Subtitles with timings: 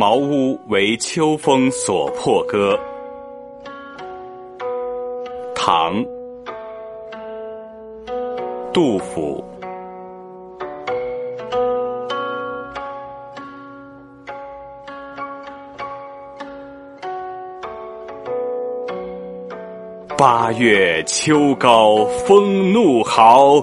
[0.00, 2.74] 茅屋为秋风所破歌。
[5.54, 6.02] 唐，
[8.72, 9.44] 杜甫。
[20.16, 23.62] 八月秋高风怒号，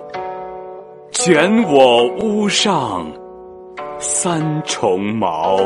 [1.09, 3.11] 卷我屋上
[3.97, 5.57] 三重茅。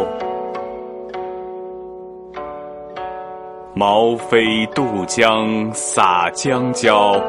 [3.74, 7.24] 毛飞渡江洒江郊，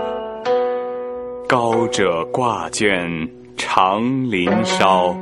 [1.49, 3.09] 高者挂卷
[3.57, 5.17] 长林梢，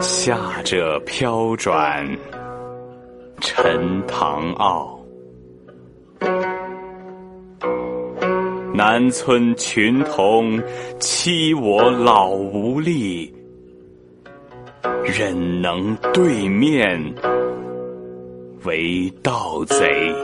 [0.00, 2.04] 下者飘转
[3.40, 4.98] 沉塘坳。
[8.74, 10.60] 南村群童
[10.98, 13.32] 欺我老无力，
[15.04, 17.00] 忍能对面
[18.64, 20.14] 为盗贼。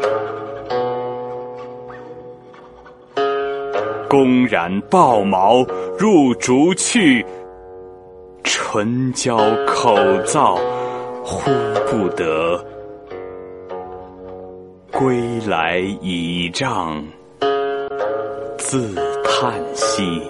[4.09, 5.65] 公然抱茅
[5.99, 7.25] 入竹去，
[8.45, 10.57] 唇焦口燥
[11.25, 11.51] 呼
[11.91, 12.65] 不得，
[14.93, 17.05] 归来倚杖。
[18.57, 20.23] 自叹息，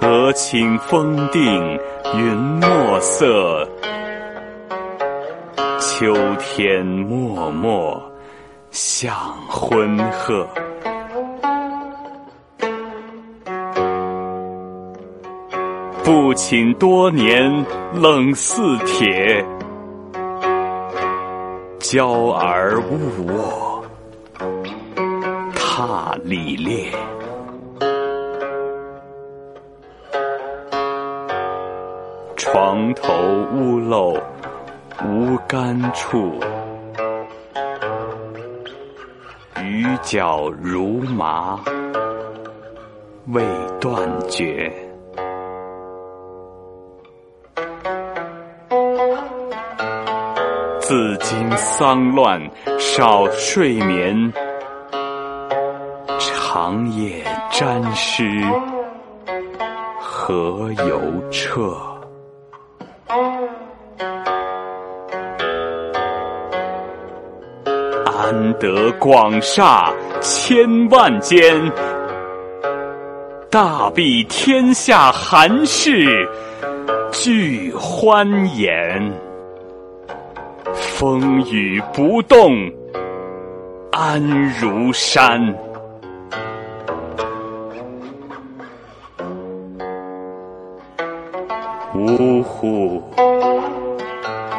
[0.00, 1.78] 俄顷风定
[2.14, 3.68] 云墨色，
[5.80, 8.00] 秋天漠漠
[8.70, 9.14] 向
[9.48, 10.46] 昏鹤。
[16.04, 17.52] 不寝多年
[17.94, 19.44] 冷似铁，
[21.80, 23.84] 娇儿误卧。
[25.54, 26.90] 踏里裂，
[32.56, 33.12] 床头
[33.52, 34.14] 屋漏
[35.04, 36.40] 无干处，
[39.62, 41.60] 雨脚如麻
[43.26, 43.44] 未
[43.78, 44.72] 断绝。
[50.80, 52.40] 自今丧乱
[52.78, 54.32] 少睡眠。
[56.18, 58.40] 长夜沾湿，
[60.00, 61.95] 何由彻？
[68.26, 71.72] 安得广厦千万间？
[73.48, 76.28] 大庇天下寒士
[77.12, 78.26] 俱欢
[78.58, 79.12] 颜。
[80.74, 82.68] 风雨不动
[83.92, 84.20] 安
[84.60, 85.40] 如山。
[91.94, 93.00] 呜呼！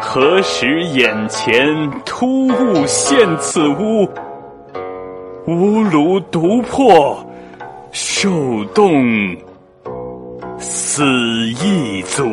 [0.09, 4.07] 何时眼前突兀现此屋？
[5.45, 7.21] 吾庐独破，
[7.91, 9.35] 受冻
[10.57, 11.03] 死
[11.61, 12.23] 亦足。